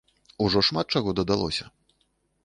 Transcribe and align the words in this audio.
Ужо 0.45 0.63
шмат 0.69 0.95
чаго 0.97 1.13
дадалося. 1.19 1.65